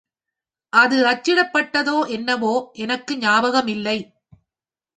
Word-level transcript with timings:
அது 0.73 0.97
அச்சிடப்பட்டதோ 1.05 1.97
என்னவோ 2.07 2.53
எனக்கு 2.77 3.13
ஞாபகமில்லை. 3.17 3.97